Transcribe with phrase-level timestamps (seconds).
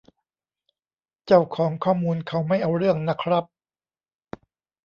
[1.25, 3.43] เจ้าของข้อมูลเขาไม่เอาเรื่องนะครับ